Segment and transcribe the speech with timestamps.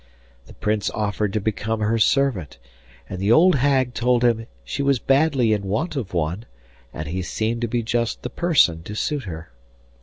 [0.47, 2.57] The Prince offered to become her servant,
[3.07, 6.45] and the old hag told him she was badly in want of one,
[6.91, 9.51] and he seemed to be just the person to suit her.